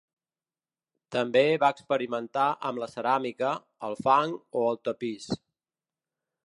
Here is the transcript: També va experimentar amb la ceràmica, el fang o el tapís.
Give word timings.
També 1.15 1.43
va 1.63 1.69
experimentar 1.75 2.47
amb 2.69 2.81
la 2.85 2.89
ceràmica, 2.95 3.53
el 3.89 3.97
fang 4.09 4.35
o 4.63 4.67
el 4.73 4.83
tapís. 4.89 5.31